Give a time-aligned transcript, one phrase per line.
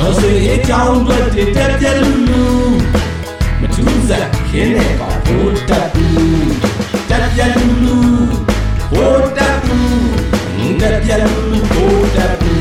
[0.00, 1.18] တော်ဆွေအကြောင်းတွေ
[1.56, 2.44] တက်ပြက်လူလူ
[3.60, 6.52] မထူးစားခင်းနေပါဘိုးတက်ဘူး
[7.10, 7.96] တက်ပြက်လူလူ
[8.92, 12.60] ဘိုးတက်ဘူးတက်ပြက်လူလူဘိုးတက်ဘူး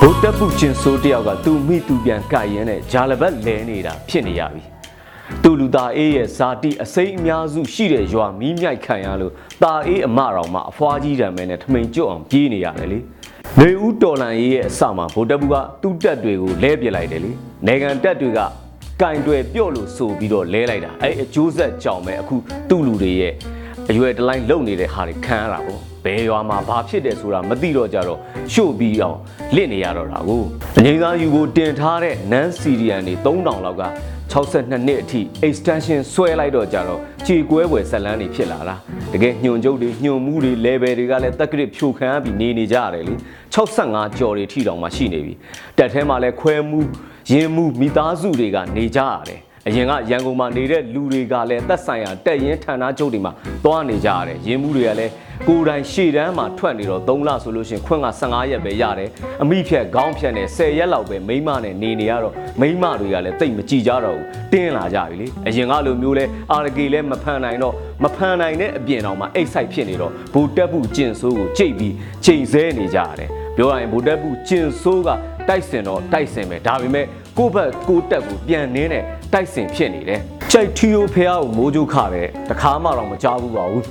[0.00, 4.77] ဗုဒ္ဓပုကျင်ဆိုးတယောက်ကသူမိသူပြန်ကြိုက်ရင်နဲ့ဂျာလဘတ်လဲနေတာဖြစ်နေရပြီ
[5.68, 9.32] သူလူသားအေးရဲ့ဇာတိအစိမ့်အများစုရှိတဲ့ရွာမီးမြိုက်ခံရလို့
[9.62, 12.98] ตาအေးအမတော်မှအဖွားကြီးတံမဲနဲ့ထမိန်ကျွတ်အောင်ပြေးနေရတယ်လေ
[13.60, 17.30] နေဦးတော်လန်ရေးရဲ့အစမှာဗုဒ္ဓပုကသူ့တက်တွေကိုလဲပြလိုက်တယ်လေ
[17.66, 18.40] နေကန်တက်တွေက
[19.02, 22.36] ကင်တွေပြော့လို့ဆိုပြီးတော့လဲလိုက်တာအဲ့အကျိုးဆက်ကြောင့်ပဲအခု
[22.68, 23.32] သူ့လူတွေရဲ့
[23.90, 28.18] အရွယ်တလိုင်းလုံနေတဲ့ဟာတွေခံရတာပေါ့ဘယ်ရွာမှာဘာဖြစ်တယ်ဆိုတာမသိတော့ကြတော့
[28.52, 29.18] ရှို့ပြီးအောင်
[29.54, 30.42] လစ်နေရတော့တာကို
[30.78, 33.82] အငိမ့်သားယူကိုတင်ထားတဲ့ non Syrian တွေ3000လောက်က
[34.32, 38.76] 62နှစ်အထိ extension ဆွဲလိုက်တော့ကြတော့ခြေကွဲပွဲဇက်လန်းတွေဖြစ်လာတာ
[39.12, 43.14] တကယ်ညွန်ကျုပ်တွေညွန်မှုတွေ level တွေကလည်းတက်ကရစ်ဖြိုခံရပြီးနေနေကြရတယ်လေ
[43.54, 45.34] 65ကြော်တွေထိတောင်မှရှိနေပြီ
[45.78, 46.80] တက်ထဲမှာလည်းခွဲမှု
[47.32, 53.32] ရင်မှုမိသားစုတွေကနေကြရတယ်အရင်ကရန်ကုန်မှာနေတဲ့လူတွေကလည်းသက်ဆိုင်ရာတက်ရင်ဌာနချုပ်တွေမှာ
[53.64, 55.12] သွားနေကြရတယ်ရင်းမှုတွေကလည်း
[55.46, 59.08] ကိုယ်တိုင်ရှေ့တန်းမှာထွက်နေတော့3လဆိုလို့ရှိရင်ခွင့်က15ရက်ပဲရတယ်
[59.42, 71.94] အမိဖြက်ခေါင်းဖြက်နဲ့10ရက်လောက်ပဲမိမနဲ့နေနေရတော့မိမတွေကလည်းတိတ်မကြည့်ကြတော့ဘူးတင်းလာကြပြီလေအရင်ကလိုမျိုးလဲအာရကေလည်းမဖန်နိုင်တော့မဖန်နိုင်တဲ့အပြင်တော့မှအိတ်ဆိုင်ဖြစ်နေတော့ဘူတက်ဘူးကျင်ဆိုးကိုကြိတ်ပြီး
[72.24, 75.08] ချိန်ဆဲနေကြရတယ်ပြောရရင်ဘူတက်ဘူးကျင်ဆိုးက
[75.48, 77.06] တိုက်စင်တော့တိုက်စင်ပဲဒါပေမဲ့
[77.38, 80.20] ကိုယ့်ဘက်ကိုယ့်တက်ကိုပြန်နင်းတဲ့တိုက်စင်ဖြစ်နေတယ်
[80.52, 83.84] ကြိုက်ထီယိုဖះကိုမိုးကြိုးခတယ်တခါမှတော့မကြောက်ဘူးပါဘူး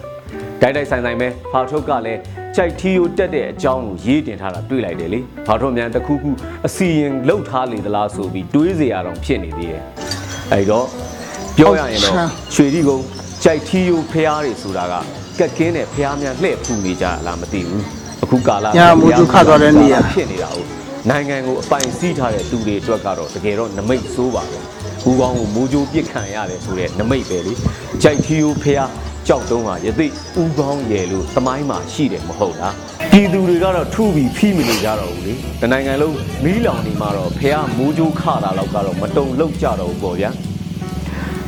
[0.61, 2.19] ဒိုက်တိုက်ဆိုင်ဆိုင်ပဲဖာထုတ်ကလည်း
[2.55, 6.29] ကြိုက်ထီယိုတက်တဲ့အကြောင်းကိုရေးတင်ထားတာတွေ့လိုက်တယ်လေဖာထုတ်မြန်တခုခု
[6.67, 9.83] အစီရင်လောက်ထားလေသလားဆိုပြီးတွေးစရာတော့ဖြစ်နေသေးတယ်
[10.51, 10.85] အဲ့တော့
[11.57, 12.13] ပြောရရင်တော့
[12.55, 13.03] ရွှေဒီကုန်း
[13.43, 14.93] ကြိုက်ထီယိုဖျားတွေဆိုတာက
[15.39, 17.83] ကက်ကင်းတဲ့ဖျားများလှည့်ဖူနေကြလားမသိဘူး
[18.23, 20.67] အခုကာလညာမူတုခတ်သွားတဲ့နေရာဖြစ်နေတာဟုတ်
[21.09, 24.59] နိုင်ငံကိုအပိုင်စီးထားတဲ့သူတွေအတွက်ကတော့တကယ်တော့နမိတ်ဆိုးပါပဲ။
[25.03, 27.53] ဘူကောင်းကိုမိုးကြိုးပစ်ခံရတယ်ဆိုတဲ့နမိတ်ပဲလေ။
[28.03, 28.89] ကြိုက်ထီယိုဖျား
[29.27, 32.75] ကြောက်တုံးဟာယသိဥကောင်းရယ်လို့သမိုင်းမှာရှိတယ်မဟုတ်လား
[33.11, 40.31] ပြည်သူတွေကတော့ထူပြီးဖိမနေကြတော့ဘူးလေတနိုင်ငံလုံးမီးလောင်နေမှာတော့ဖះမိုးကြိုးခတာလောက်ကတော့မတုံလောက်ကြတော့ဘူးပေါ့ဗျာ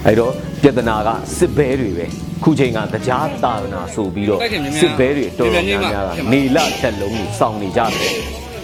[0.05, 2.05] အဲ့တော့ပြဿနာကစစ်ဘဲတွေပဲ
[2.43, 4.39] ခုချိန်ကတရားတာဝနာဆိုပြီးတော့
[4.81, 8.15] စစ်ဘဲတွေတော်တော်များများကနေလတက်လုံးကိုစောင့်နေကြတယ်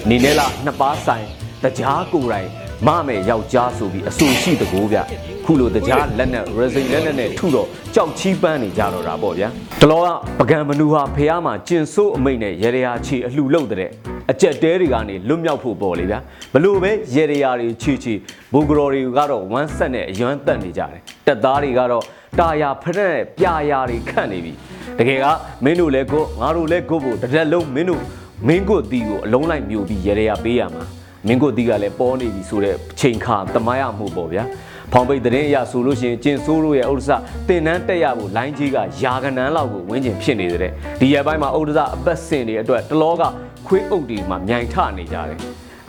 [0.10, 1.26] နေနဲ့လားနှစ်ပါးဆိုင်
[1.64, 2.50] တရားကိုယ်တိုင်
[2.88, 4.98] မမယ်ယောက်ျားဆိုပြီးအဆူရှိတကိုးဗျ
[5.46, 9.48] ခုလိုတရားလက်နဲ့ resin လက်နဲ့နဲ့ထုတော့ကြောက်ချီးပန်းနေကြတော့တာပေါ့ဗျာ
[9.82, 10.08] တလောက
[10.40, 13.90] ပကံမနူဟာဖះမှာကျင်ဆိုးအမိတ်နဲ့ရေရာချီအလှလုတ်တဲ့
[14.32, 16.20] အကြက်တဲတွေကနေလွတ်မြောက်ဖို့ပေါ်လေဗျာ
[16.54, 18.14] ဘလို့ပဲရေရာတွေချီချီ
[18.54, 22.04] ဘူဂရော်တွေကတော့ဝမ်းဆက်နဲ့အယွမ်းတက်နေကြတယ်တက်သားတွေကတော့
[22.40, 24.54] တာယာဖရက်နဲ့ပြာယာတွေခန့်နေပြီ
[25.00, 25.26] တကယ်က
[25.64, 28.02] မင်းတို့လည်းကိုငါတို့လည်းကိုဖို့တစ်ရက်လုံးမင်းတို့
[28.48, 30.84] မင်းကိုတီကိုအလုံးလိုက်မျိုးပြီးရေရာပေးရမှာ
[31.28, 34.44] မင်းကိုတီကလည်းပေါ်နေပြီဆိုတဲ့ချိန်ခါတမရမှုပေါ့ဗျာ
[34.92, 37.12] ဖောင်ပိတ်သတင်းအရဆိုလို့ရှိရင်ကျင်ဆိုးတို့ရဲ့ဥဒ္ဒစ
[37.48, 43.24] တင်နန်းတက်ရဖို့လိုင်းကြီးကယာကနန်းလောက်ကိုဝင်းကျင်ဖြစ်နေတဲ့ဒီရက်ပိုင်းမှာဥဒ္ဒစအပတ်စင်တွေအတွက်တလောက
[43.68, 45.38] ခွေးအုပ်တွေမှာမြိုင်ထနေကြတယ်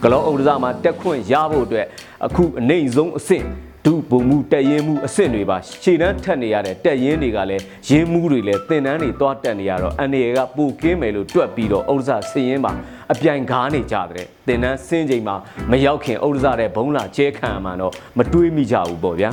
[0.03, 1.87] ဂလောဥဒ္ဒစမှာတက်ခွင့်ရဖို့အတွက်
[2.27, 3.47] အခုအနေဆုံးအဆင့်
[3.87, 12.73] ဒုဗုံမှုတက်ရင်မှုအဆင့်တွေပါခြေတန်းထက်နေရတဲ့တက်ရင်တွေကလည်းရင်းမှုတွေလည်းတင်တန်းတွေသွားတက်နေရတော့အန်ရီကပိုကင်းမယ်လို့တွက်ပြီးတော့ဥဒ္ဒစဆင်းရင်ပါ
[13.13, 15.37] အပြိုင်ကားနေကြတဲ့တင်တန်းဆင်းချိန်မှာ
[15.71, 19.31] မရောက်ခင်ဥဒ္ဒစတဲ့ဘုံလာကျဲခံမှတော့မတွေးမိကြဘူးပေါ့ဗျာ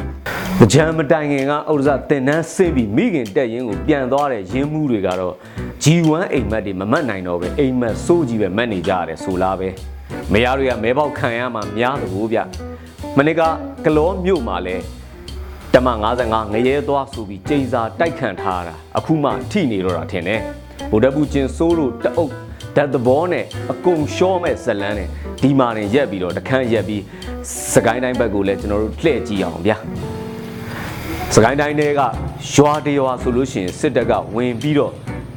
[0.73, 5.33] ကြံမတိုင်ခင်ကဥဒ္ဒစတင်တန်းဆင်းပြီးမိခင်တက်ရင်ကိုပြန်သွားတဲ့ရင်းမှုတွေကတော့
[5.83, 9.69] G1 အိမ်မက်တွေမမတ်နိုင်တော့ပဲအိမ်မက်စိုးကြီးပဲမတ်နေကြရတယ်ဆိုလားပဲ
[10.33, 12.39] မယားတွေကမဲပေါက်ခံရမှများသလိုဗျ
[13.17, 13.41] မနစ်က
[13.85, 14.75] ကလောမြို့မှာလဲ
[15.73, 15.87] တမ
[16.23, 20.41] 55ငရဲသွားဆိုပြီးကြိန်စာတိုက်ခံထားတာအခုမှထိနေတော့တာထင်တယ်
[20.91, 22.31] ဗုဒ္ဓဘူးကျင်စိုးလို့တအုပ်
[22.75, 25.09] ဓာတ်သဘောနဲ့အကုန်ရှော့မဲ့ဇလန်းနဲ့
[25.41, 27.01] ဒီမာရင်ရက်ပြီးတော့တခန့်ရက်ပြီး
[27.73, 29.77] စကိုင်းတိုင်းဘက်ကိုလည်းကျွန်တော်တို့လှည့်ကြည့်အောင်ဗျာ
[31.33, 32.01] စကိုင်းတိုင်းတွေက
[32.55, 34.93] ရွာတရွာဆိုလို့ရှိရင်စစ်တပ်ကဝင်ပြီးတော့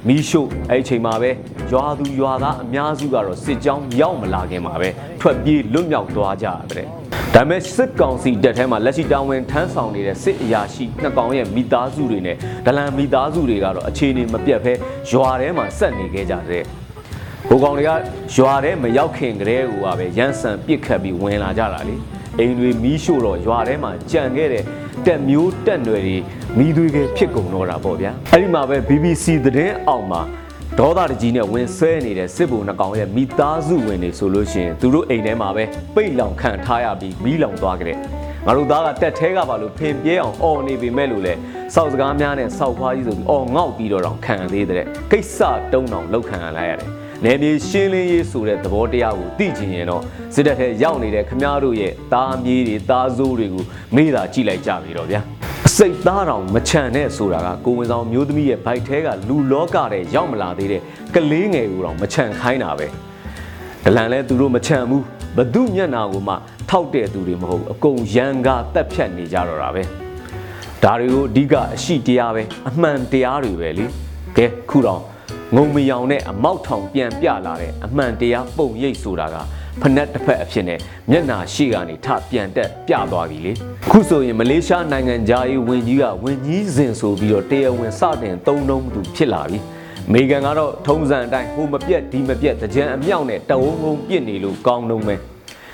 [0.08, 1.30] မီးရှို့အဲ့ဒီချိန်မှာပဲ
[1.72, 4.88] ရွာသူရွာသားအများစုကတော့စစ်ကြောင်းရောက်မလာခင်မှာပဲ
[5.28, 6.88] ထွက်ပြေးလွတ်မြောက်သွားကြရတယ်
[7.34, 12.36] ဒါပေမဲ့စစ်ကောင်စီတပ်ထဲမှာလက်ရှိတာဝန်ထမ်းဆောင်နေတဲ့စစ်အရာရှိနှစ်ကောင်ရဲ့မိသားစုတွေနဲ့
[12.66, 14.72] ဒလန်မိသားစုတွေကတော့အခြေအနေမပြတ်ဘဲ
[15.10, 16.62] ရွာထဲမှာဆက်နေခဲ့ကြတဲ့
[17.48, 17.90] ဘိုးကောင်တွေက
[18.36, 21.96] ရွာထဲမရောက်ခင်ကတည်းကပဲရန်ဆန်ပစ်ခတ်ပြီးဝင်လာကြတာလေ
[22.38, 24.64] အိမ်တွေမီးရှို့တော့ရွာထဲမှာကြံခဲ့တဲ့
[25.06, 26.18] တက်မျိုးတက်နွယ်တွေ
[26.58, 30.22] မိသွေးကဖြစ်ကုန်တော့တာပေါ့ဗျာအဲ့ဒီမှာပဲ BBC သတင်းအောင်မှာ
[30.78, 35.64] ဒေါသတကြီးနဲ့ဝင်ဆွဲနေတဲ့စစ်ဗိုလ်နှကောင်ရဲ့မိသားစုဝင်တွေဆိုလို့ရှိရင်သူတို့အိမ်ထဲမှာပဲ
[35.94, 37.96] ပိတ်လောင်ခံထားရပြီးမီးလောင်သွားကြတဲ့
[38.46, 41.34] ငါတို့သားကတက်သေးကပါလို့ဖင်ပြဲအောင်អော်နေပေမဲ့လို့လေ
[41.74, 45.38] စောက်စကားများနဲ့စောက်ဖွားကြီးဆိုပြီးអော်ငေါက်ပြီးတော့တောင်ခံရသေးတဲ့ကိစ္စ
[45.72, 46.90] တုံးတောင်လောက်ခံရလိုက်ရတယ်
[47.24, 50.02] နေမြေရှင်းလင်းရေးဆိုတဲ့သဘောတရားကိုသိချင်ရင်တော့
[50.34, 53.64] စစ်တပ်ထဲရောက်နေတဲ့ခမားတို့ရဲ့သားမြေးတွေသားစိုးတွေကို
[53.94, 55.35] မေးတာကြည့်လိုက်ကြပြီတော့ဗျာအ
[55.80, 60.82] စိတ်သားတောင်မချန်နဲ့ဆိုတာကကိုဝင်ဆောင်မျိုးသမီးရဲ့ဘိုက်ထဲကလူလောကတဲ့ရောက်မလာသေးတဲ့
[61.14, 62.86] ကလေးငယ်ကိုတော့မချန်ခိုင်းတာပဲ
[63.84, 65.02] ဒလန်လဲသူတို့မချန်ဘူး
[65.36, 66.34] ဘသူမျက်နာကိုမှ
[66.70, 69.82] ထောက်တဲ့သူတွေမဟုတ်ဘူးအကုန်ရန်ကားတက်ဖြတ်နေကြတော့တာပဲ
[70.82, 73.86] ဒါတွေကိုအဓိကအရှိတရားပဲအမှန်တရားတွေပဲလေ
[74.36, 75.02] ကဲခုတော့
[75.56, 79.36] ငုံမယောင်နဲ့အမောက်ထောင်ပြန်ပြလာတဲ့အမှန်တရားပုံရိပ်ဆိုတာက
[79.82, 80.78] ဖနက်တစ်ဖက်အဖြစ်နဲ့
[81.10, 83.52] မျက်နာရှိကနေထပြန်တက်ပြသွားပြီလေ
[83.90, 89.58] ခုဆိုရင်မလေးရှားနိုင်ငံသားရေးဝန်ကြီးကဝန်ကြီးစဉ်ဆိုပြီးတော့တရားဝင်စတင်သုံးနှုံးသူဖြစ်လာပြီ
[90.08, 95.20] အမေရိကန်ကတော့ထုံးစံအတိုင်းဟိုမပြက်ဒီမပြက်တကြံအမြောက်နဲ့တဝုံဝုံပြစ်နေလို့ကောင်းတော့မယ်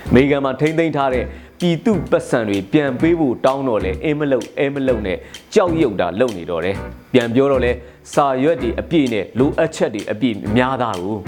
[0.09, 1.25] အမေရိကန်မှာထိမ့်သိမ်းထားတဲ့
[1.61, 5.19] ပြည်သူပတ်စံတွေပြန်ပေးဖို့တောင်းတော့လဲအင်းမလုံအဲမလုံနဲ့
[5.55, 6.77] ကြောက်ရွံ့တာလုံနေတော့တယ်
[7.13, 7.73] ပြန်ပြောတော့လဲ
[8.15, 11.19] စာရွက်တွေအပြည့်နဲ့လိုအပ်ချက်တွေအပြည့်များသားကို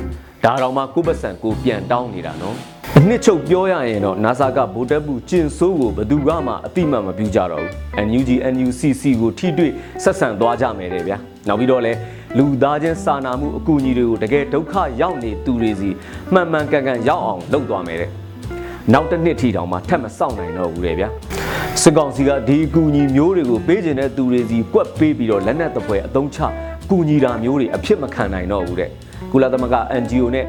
[0.45, 2.57] ဒါတော့မှကိုပတ်စံကိုပြန်တောင်းနေတာနော်
[2.99, 7.71] အနှစ်ချုပ်ပြောရရင်တော့ NASA ကဗိုလ်တပ်ဘူးကျင်ဆိုးကိုဘယ်သူမှအတိမတ်မပြုကြတော့ဘူး
[8.07, 11.17] NUG NUCC ကိုထိတွေ့ဆက်ဆံသွားကြမယ်တဲ့ဗျာ
[11.49, 11.93] နောက်ပြီးတော့လဲ
[12.39, 15.91] လူသားချင်းစာနာမှုအကူအညီတွေကိုတကယ်ဒုက္ခရောက်နေသူတွေစီ
[16.33, 18.11] မှန်မှန်ကန်ကန်ရောက်အောင်လုပ်သွားမယ်တဲ့
[18.93, 21.09] နောက်တစ်နှစ်ထိတောင်မှထပ်မစောင့်နိုင်တော့ဘူးတဲ့ဗျာ
[21.83, 26.39] စစ်ကောင်စီကဒီအကူအညီမျိုးတွေကိုပေးခြင်းတဲ့သူတွေစီကွက်ပေးပြီးတော့လက်နက်တပွဲအသုံးချ
[26.91, 28.91] ကူညီတာမျိုးတွေအဖြစ်မခံနိုင်တော့ဘူးတဲ့
[29.35, 30.47] ကုလသမဂ္ဂ NGO နဲ့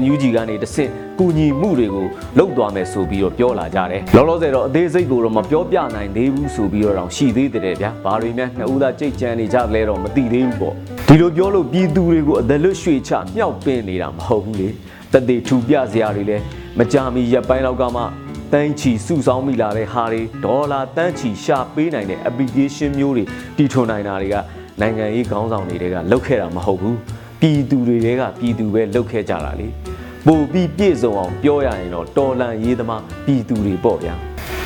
[0.00, 2.06] NUG ကနေတဆင့်ကူညီမှုတွေကို
[2.38, 10.74] လုပ်သွားမယ်ဆိုပြီးတော့ပြောလာကြတယ်။လောလောဆယ်တော့အသေးစိတ်ကိုတော့မပြောပြနိုင်သေးဘူးဆိုပြီးတော့တောင်ရှိသေးတယ်ဗျာ။ဘာတွေများနှစ်ဦးသားကြိတ်ကြံနေကြလဲတော့မသိသေးဘူးပေါ့။
[11.08, 14.68] ဒီလိုပြောလို့ပြည်သူတွေကိုအသက်လွတ်ရွှေချမြောက်ပင်းနေတာမဟုတ်ဘူးလေ။
[15.12, 16.42] တသေးထူပြစရာတွေလည်း
[16.78, 18.02] မကြမီရက်ပိုင်းလောက်ကမှ
[18.52, 23.24] တန်းချီစုဆောင်းမိလာတဲ့ဟာတွေဒေါ်လာတန်းချီရှာပေးနိုင်တဲ့ application မျိုးတွေ
[23.56, 24.36] တီထွန်နိုင်တာတွေက
[24.80, 26.96] နိုင်ငံရေးခေါင်းဆောင်တွေကလောက်ခဲ့တာမဟုတ်ဘူး။
[27.40, 29.68] ပြည်သူတွေကပြည်သူပဲလောက်ခဲ့ကြတာလေ
[30.26, 34.14] ပို့ပြီးပြည့်စုံအောင်ပြောရရင်တော့တော်လန်ရေးသမားပြည်သူတွေပေါ့ဗျာ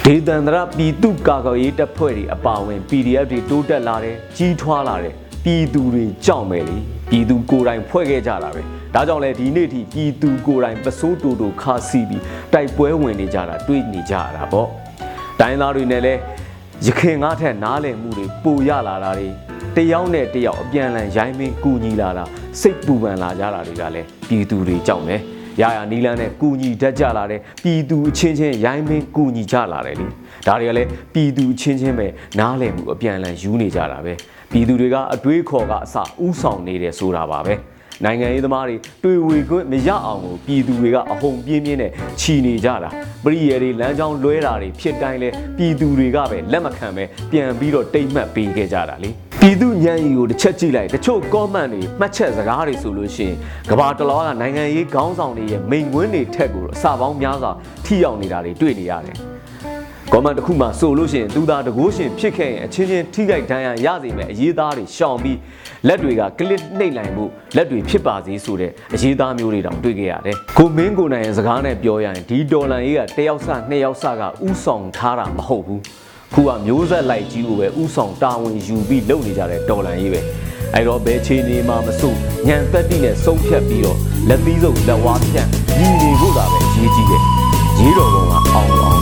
[0.04, 5.14] ဒေသန္တရပြည်သူကာကွယ်ရေးတပ်ဖွဲ့တွေအပါအဝင် PDF တွေတိုးတက်လာတယ်ကြီးထွားလာတယ်
[5.44, 6.78] ပြည်သူတွေကြောက်မယ်လေ
[7.10, 8.62] ပြည်သူကိုယ်တိုင်ဖွဲ့ခဲ့ကြတာပဲ
[8.94, 12.22] ဒါကြောင့်လဲဒီနေ့ထိပြည်သူကိုယ်တိုင်ပစိုးတူတူခါစီပြီး
[12.52, 14.68] တိုက်ပွဲဝင်နေကြတာတွေ့နေကြရတာပေါ့
[15.40, 16.14] တိုင်းသားတွေနဲ့လဲ
[16.86, 19.28] ရခင်ငါထက်နားလည်မှုတွေပိုရလာတာတွေ
[19.76, 22.24] တယောက်နဲ့တယောက်အပြန်အလှန်ရိုင်းမင်းကူညီလာတာ
[22.60, 25.20] စိတ်ပူပန်လာကြတာတွေကလည်းပြည်သူတွေကြောက်မယ်
[25.60, 30.06] ရရနီလန်းနဲ့ကူညီတတ်ကြလာတယ်ပြည်သူအချင်းချင်းရိုင်းမင်းကူညီကြလာတယ်လေ
[30.46, 32.06] ဒါတွေကလည်းပြည်သူအချင်းချင်းပဲ
[32.38, 34.12] နားလည်မှုအပြန်အလှန်ယူနေကြတာပဲ
[34.52, 37.54] ပြည်သူတွေကအတွေးခေါ်ကအစဥဆောင်နေတယ်ဆိုတာပါပဲ
[38.04, 41.90] နိုင်ငံရေးသမားတွေတွေ့ဝေခွင့်မရအောင်ကိုပြည်သူတွေကအဟုန်ပြင်းပြင်းနဲ့
[42.20, 42.90] ခြီနေကြတာ
[43.24, 49.10] ပရိယေတွေလမ်းကြောင်းလွဲတာတွေဖြစ်တိုင်းလဲပြည်သူတွေကပဲလက်မခံပဲပြန်ပြီးတော့တိတ်မှတ်ပေးခဲ့ကြတာလေ
[49.44, 53.36] ပြည်သူညံရီကိုတစ်ချက်ကြည့်လိုက်တချို့ comment တွေမှတ်ချက်စကားတွေဆိုလို့ရှိရင်
[53.70, 57.52] ကဘာတလောကနိုင်ငံရေးခေါင်းဆောင်တွေရဲ့မိန်ဝင်းတွေထက်ကိုအစာပေါင်းများစွာ
[57.84, 59.16] ထိရောက်နေတာတွေတွေ့နေရတယ်
[60.12, 65.38] ကောမန်တစ်ခုမှဆိုလို့ရှိရင်သူသာတကိုးရှင်ဖြစ်ခဲ့ရင်အချင်းချင်းထိခိုက်ဒဏ်ရာရစေမယ်အရေးသားတွေရှောင်ပြီး
[65.88, 67.24] လက်တွေကကလစ်နှိပ်လိုက်မှု
[67.56, 75.82] လက်တွေဖြစ်ပါစေဆိုတဲ့အရေးသားမျိုးတွေတောင်တွေ့ခဲ့ရတယ်။ကိုမင်းကိုနိုင်ရဲ့စကားနဲ့ပြောရရင်ဒီဒေါ်လာကြီးကတယောက်စနှစ်ယောက်စကဥဆောင်ထားတာမဟုတ်ဘူး။
[76.34, 80.20] ခုကမျိုးဆက်လိုက်ကြီးကိုပဲဥဆောင်တာဝန်ယူပြီးလုပ်နေကြတဲ့ဒေါ်လာကြီးပဲ။
[80.74, 83.98] အဲ့တော့ဘယ်ခြေနေမှာမစိုးညံသက်တိနဲ့ဆုံးဖြတ်ပြီးတော့
[84.28, 85.48] လက်သီးစုပ်လက်ဝါးဖြန့်
[85.78, 87.22] ညီနေဖို့သာပဲအရေးကြီးတယ်။
[87.80, 89.01] ရေးတော်ကောင်ကအောင်အောင်ပ